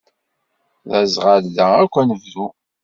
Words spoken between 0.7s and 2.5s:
D aẓɣal da akk anebdu.